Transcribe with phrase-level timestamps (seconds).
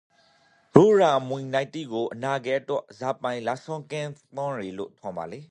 [0.77, 5.39] ရိုးရာအမွီအနှစ်တိကိုအနာဂတ်အတွက်ဇာပိုင်လက်ဆင့်ကမ်းသင့်ယေလို့ ထင်ပါလေ?